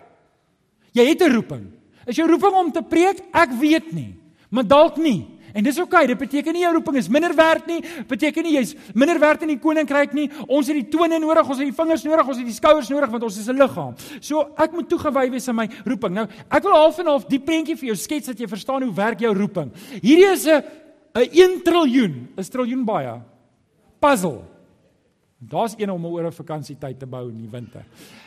[0.94, 1.72] Jy het 'n roeping.
[2.08, 3.20] Is jou roeping om te preek?
[3.34, 4.16] Ek weet nie.
[4.50, 5.35] Maar dalk nie.
[5.56, 8.58] En dis oukei, okay, dit beteken nie jou roeping is minder werd nie, beteken nie
[8.58, 10.26] jy's minder werd in die koninkryk nie.
[10.50, 13.14] Ons het die tone nodig, ons het die vingers nodig, ons het die skouers nodig
[13.14, 13.94] want ons is 'n liggaam.
[14.20, 16.14] So ek moet toegewy wees aan my roeping.
[16.14, 18.94] Nou, ek wil half en half die prentjie vir jou skets dat jy verstaan hoe
[18.94, 19.72] werk jou roeping.
[20.02, 20.64] Hierdie is 'n
[21.16, 23.22] 'n 1 triljoen, 'n triljoen baie
[24.00, 24.42] puzzle.
[25.40, 27.86] Daar's een om oor 'n vakansietyd te bou in die winter.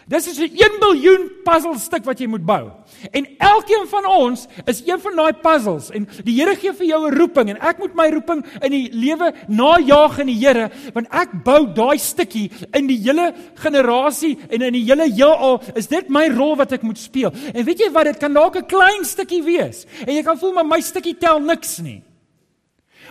[0.08, 2.70] Dis is 'n 1 miljoen puzzelstuk wat jy moet bou.
[3.12, 7.06] En elkeen van ons is een van daai puzzles en die Here gee vir jou
[7.06, 11.06] 'n roeping en ek moet my roeping in die lewe najaag in die Here want
[11.10, 16.08] ek bou daai stukkie in die hele generasie en in die hele heelal is dit
[16.08, 17.32] my rol wat ek moet speel.
[17.54, 20.52] En weet jy wat dit kan dalk 'n klein stukkie wees en jy kan voel
[20.52, 22.02] maar my stukkie tel niks nie.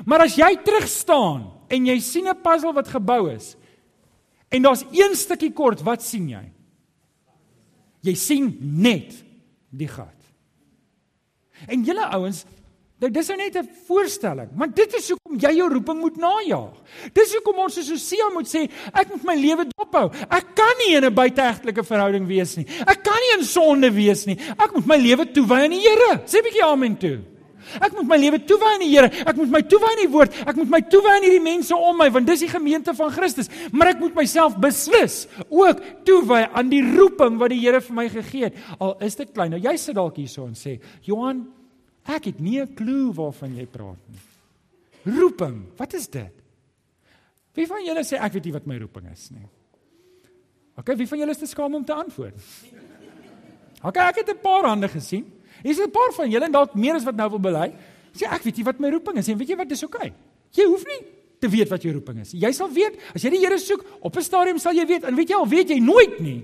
[0.06, 3.56] Maar as jy terug staan en jy sien 'n puzzle wat gebou is
[4.50, 6.44] En daar's een stukkie kort, wat sien jy?
[8.08, 9.16] Jy sien net
[9.76, 10.14] die gat.
[11.68, 12.44] En julle ouens,
[13.02, 16.74] nou dis nou net 'n voorstelling, maar dit is hoekom jy jou roeping moet najag.
[17.14, 20.12] Dis hoekom ons soos Hosea moet sê, ek moet my lewe dophou.
[20.30, 22.66] Ek kan nie in 'n buiteegtelike verhouding wees nie.
[22.88, 24.38] Ek kan nie in sonde wees nie.
[24.58, 26.22] Ek moet my lewe toewy aan die Here.
[26.26, 27.37] Sê 'n bietjie amen toe.
[27.80, 29.10] Ek moet my lewe toewy aan die Here.
[29.26, 30.38] Ek moet my toewy aan die woord.
[30.48, 33.52] Ek moet my toewy aan hierdie mense om my want dis die gemeente van Christus.
[33.72, 38.08] Maar ek moet myself beslis ook toewy aan die roeping wat die Here vir my
[38.10, 38.58] gegee het.
[38.80, 39.52] Al is dit klein.
[39.56, 41.48] Nou jy sit dalk hierso en sê, "Johan,
[42.06, 44.20] ek het nie 'n klou waarvan jy praat nie."
[45.08, 46.34] Roeping, wat is dit?
[47.54, 49.48] Wie van julle sê ek weet nie wat my roeping is nie?
[50.78, 52.36] OK, wie van julle is te skaam om te antwoord?
[53.84, 55.26] OK, ek het 'n paar hande gesien.
[55.64, 57.74] Hier's 'n paar van julle en dalk meer as wat nou wil bely.
[58.14, 60.08] Sê ek weet nie wat my roeping is en weet jy wat dis oukei.
[60.08, 60.14] Okay.
[60.52, 61.02] Jy hoef nie
[61.40, 62.32] te weet wat jou roeping is.
[62.32, 65.16] Jy sal weet as jy die Here soek, op 'n stadium sal jy weet en
[65.16, 66.44] weet jy al weet jy nooit nie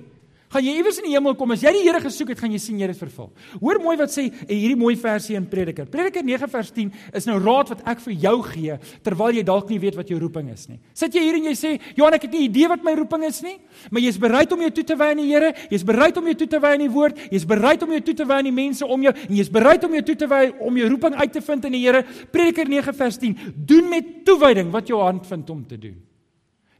[0.54, 2.60] gaan jy iewers in die hemel kom as jy die Here gesoek het, gaan jy
[2.62, 3.32] sien jy dit vervul.
[3.60, 5.88] Hoor mooi wat sê eh, hierdie mooi versie in Prediker.
[5.90, 9.72] Prediker 9 vers 10 is nou raad wat ek vir jou gee terwyl jy dalk
[9.74, 10.80] nie weet wat jou roeping is nie.
[10.98, 13.42] Sit jy hier en jy sê, "Johan, ek het nie idee wat my roeping is
[13.42, 13.58] nie,"
[13.92, 16.36] maar jy's bereid om jou toe te wy aan die Here, jy's bereid om jou
[16.36, 18.52] toe te wy aan die woord, jy's bereid om jou toe te wy aan die
[18.52, 21.34] mense om jou en jy's bereid om jou toe te wy om jou roeping uit
[21.34, 22.04] te vind in die Here.
[22.32, 23.38] Prediker 9 vers 10.
[23.56, 26.13] Doen met toewyding wat jou hand vind om te doen.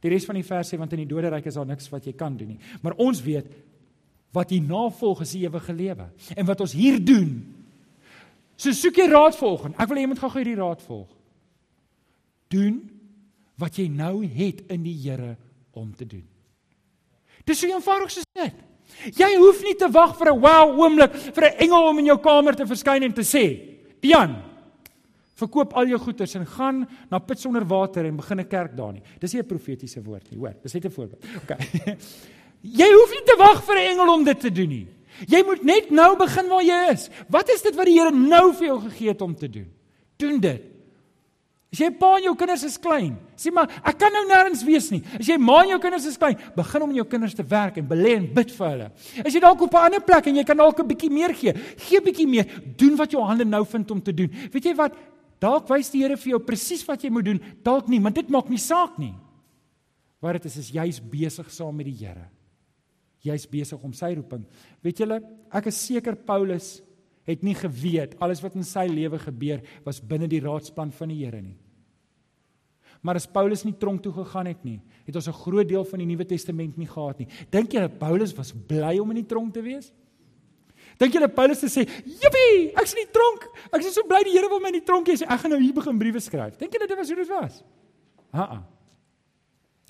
[0.04, 2.12] Die res van die vers sê want in die doderyk is daar niks wat jy
[2.12, 2.60] kan doen nie.
[2.84, 3.48] Maar ons weet
[4.36, 6.08] wat hier navolg is ewige lewe.
[6.36, 7.38] En wat ons hier doen.
[8.60, 9.78] So soek jy raad volgens.
[9.80, 11.08] Ek wil hê jy moet gou hierdie raad volg.
[12.52, 12.82] Doen
[13.62, 15.36] wat jy nou het in die Here
[15.72, 16.24] om te doen.
[17.48, 18.62] Dis so eenvoudig soos dit.
[19.16, 22.18] Jy hoef nie te wag vir 'n wow oomblik vir 'n engel om in jou
[22.18, 23.44] kamer te verskyn en te sê,
[24.02, 24.36] "Jan,
[25.34, 28.92] Verkoop al jou goederes en gaan na put sonder water en begin 'n kerk daar
[28.92, 29.02] nie.
[29.20, 30.54] Dis nie 'n profetiese woord nie, hoor.
[30.62, 31.24] Dis net 'n voorbeeld.
[31.42, 31.50] OK.
[32.80, 34.88] jy hoef nie te wag vir 'n engel om dit te doen nie.
[35.26, 37.08] Jy moet net nou begin waar jy is.
[37.28, 39.70] Wat is dit wat die Here nou vir jou gegee het om te doen?
[40.16, 40.62] Doen dit.
[41.74, 44.92] As jy pa en jou kinders is klein, sê maar ek kan nou nêrens wees
[44.92, 45.00] nie.
[45.18, 47.80] As jy ma en jou kinders is klein, begin om in jou kinders te werk
[47.80, 48.86] en belê en bid vir hulle.
[49.24, 51.52] As jy dalk op 'n ander plek en jy kan dalk 'n bietjie meer gee,
[51.76, 52.46] gee bietjie meer.
[52.76, 54.30] Doen wat jou hande nou vind om te doen.
[54.52, 54.94] Weet jy wat?
[55.44, 58.30] Dalk wys die Here vir jou presies wat jy moet doen, dalk nie, maar dit
[58.32, 59.12] maak nie saak nie.
[60.24, 62.30] Wat dit is is jy's besig saam met die Here.
[63.24, 64.44] Jy's besig om sy roeping.
[64.84, 65.20] Weet julle,
[65.52, 66.78] ek is seker Paulus
[67.24, 71.22] het nie geweet alles wat in sy lewe gebeur was binne die raadsplan van die
[71.22, 71.56] Here nie.
[73.04, 75.98] Maar as Paulus nie tronk toe gegaan het nie, het ons 'n groot deel van
[75.98, 77.28] die Nuwe Testament nie gehad nie.
[77.50, 79.92] Dink jy dat Paulus was bly om in die tronk te wees?
[80.98, 83.48] Dink dat Paulus het sê, "Jippie, ek's in die tronk.
[83.72, 85.22] Ek is so bly die Here wil my in die tronk hê.
[85.22, 87.62] Ek gaan nou hier begin briewe skryf." Dink dat dit was hoe dit was?
[88.32, 88.62] Ha-ha.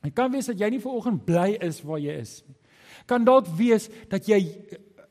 [0.04, 2.56] Ek kan wees dat jy nie vanoggend bly is waar jy is nie.
[3.06, 4.40] Kan dalk wees dat jy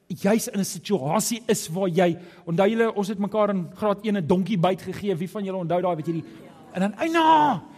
[0.08, 4.18] juis in 'n situasie is waar jy onthou julle ons het mekaar in graad 1
[4.18, 5.16] 'n donkie byt gegee.
[5.16, 6.26] Wie van julle onthou daai weet jy die
[6.74, 7.24] en dan eina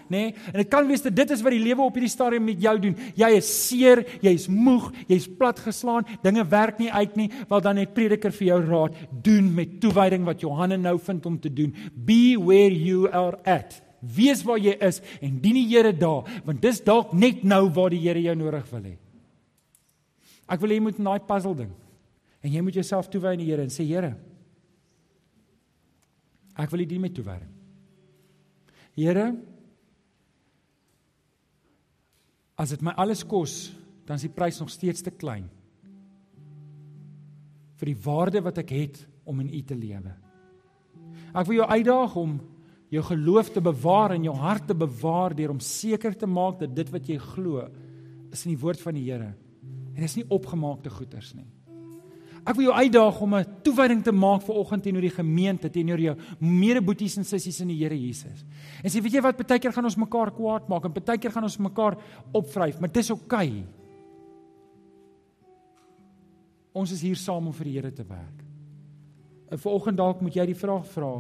[0.07, 0.17] nê?
[0.17, 0.33] Nee?
[0.51, 2.75] En dit kan wees dat dit is wat die lewe op hierdie stadium met jou
[2.81, 2.97] doen.
[3.17, 7.29] Jy is seer, jy's moeg, jy's platgeslaan, dinge werk nie uit nie.
[7.49, 11.39] Wel dan het prediker vir jou raad, doen met toewyding wat Johannes nou vind om
[11.41, 11.73] te doen.
[11.95, 13.81] Be where you are at.
[14.05, 17.89] Wees waar jy is en dien die Here daar, want dis dalk net nou waar
[17.93, 18.93] die Here jou nodig wil hê.
[20.45, 21.73] Ek wil hê jy moet in daai puzzle ding.
[22.45, 24.13] En jy moet jouself toewy aan die Here en sê Here,
[26.55, 27.54] ek wil U dien met toewyding.
[28.95, 29.33] Here,
[32.55, 33.73] As dit my alles kos,
[34.07, 35.49] dan is die prys nog steeds te klein
[37.75, 40.13] vir die waarde wat ek het om in U te lewe.
[41.35, 42.37] Ek wil jou uitdaag om
[42.93, 46.71] jou geloof te bewaar en jou hart te bewaar deur om seker te maak dat
[46.77, 47.65] dit wat jy glo
[48.31, 49.33] is in die woord van die Here
[49.95, 51.49] en is nie opgemaakte goeders nie.
[52.45, 55.99] Ek wil jou uitdaag om 'n toewyding te maak vir oggend teenoor die gemeente, teenoor
[55.99, 58.45] jou medeboeties en sissies in die Here Jesus.
[58.83, 61.31] En sê, weet jy wat, baie keer gaan ons mekaar kwaad maak en baie keer
[61.31, 61.97] gaan ons mekaar
[62.31, 63.49] opvryf, maar dis oukei.
[63.49, 63.65] Okay.
[66.75, 68.43] Ons is hier saam om vir die Here te werk.
[69.51, 71.13] En vir oggend dalk moet jy die vraag vra.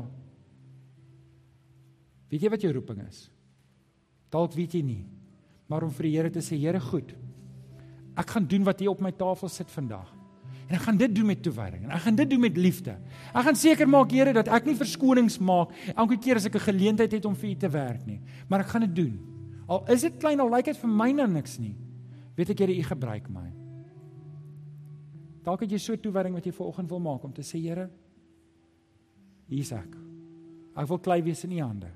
[2.29, 3.29] Weet jy wat jou roeping is?
[4.33, 5.05] Dalk weet jy nie.
[5.71, 7.15] Maar om vir die Here te sê, Here, goed.
[8.19, 10.14] Ek gaan doen wat hier op my tafel sit vandag.
[10.65, 11.83] En ek gaan dit doen met toewyding.
[11.85, 12.95] En ek gaan dit doen met liefde.
[13.33, 16.67] Ek gaan seker maak Here dat ek nie verskonings maak elke keer as ek 'n
[16.71, 19.19] geleentheid het om vir U te werk nie, maar ek gaan dit doen.
[19.67, 21.75] Al is dit klein al lyk dit vir my nou niks nie.
[22.35, 23.53] Weet ek Here U gebruik my.
[25.43, 27.89] Dalk het jy so toewyding wat jy ver oggend wil maak om te sê Here,
[29.47, 29.95] hier's ek.
[30.75, 31.91] Ek wil klei wees in U hande.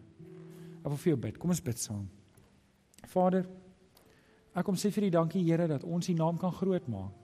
[0.83, 1.39] Ek wil vir jou bid.
[1.39, 2.07] Kom ons bid saam.
[3.07, 3.47] Vader,
[4.55, 7.18] ek kom sê vir U dankie Here dat ons U naam kan groot maak.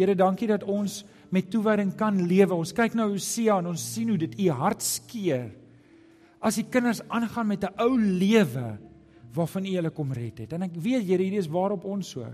[0.00, 2.56] Here, dankie dat ons met toewyding kan lewe.
[2.56, 5.50] Ons kyk na Hosea en ons sien hoe dit u hart skeer.
[6.40, 8.78] As die kinders aangaan met 'n ou lewe
[9.34, 10.52] waarvan u hulle kom red het.
[10.52, 12.24] En ek weet Here, hierdie is waarop ons so.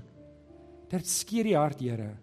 [0.88, 2.16] Dit skeer die hart, Here.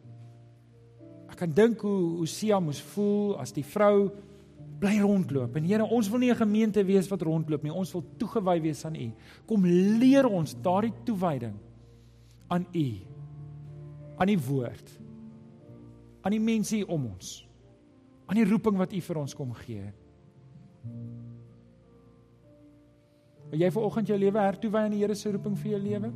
[1.30, 4.12] Ek kan dink hoe Hosea moes voel as die vrou
[4.80, 5.56] bly rondloop.
[5.58, 7.74] En Here, ons wil nie 'n gemeente wees wat rondloop nie.
[7.74, 9.12] Ons wil toegewy wees aan U.
[9.46, 11.56] Kom leer ons daardie toewyding
[12.48, 13.14] aan U.
[14.18, 15.03] aan die woord
[16.24, 17.44] aan die mense hier om ons.
[18.26, 19.92] Aan die roeping wat U vir ons kom gee.
[23.52, 26.10] Wil jy vanoggend jou lewe hertoewy aan die Here se roeping vir jou lewe?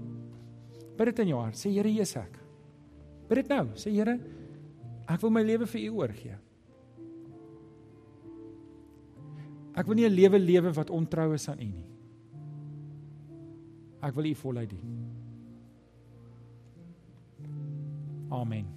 [0.97, 1.59] Bid dit in jou hart.
[1.59, 2.39] Sê Here, hier is ek.
[3.27, 3.65] Bid dit nou.
[3.77, 4.15] Sê Here,
[5.07, 6.37] ek wil my lewe vir U oorgee.
[9.77, 11.85] Ek wil nie 'n lewe lewe wat ontrou is aan U nie.
[14.01, 14.97] Ek wil U voluit dien.
[18.31, 18.76] Amen.